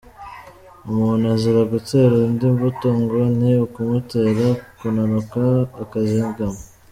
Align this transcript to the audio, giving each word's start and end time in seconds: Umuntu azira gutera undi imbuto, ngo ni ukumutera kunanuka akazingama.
Umuntu 0.89 1.23
azira 1.33 1.61
gutera 1.73 2.13
undi 2.25 2.43
imbuto, 2.51 2.87
ngo 3.01 3.19
ni 3.39 3.51
ukumutera 3.65 4.47
kunanuka 4.77 5.41
akazingama. 5.83 6.61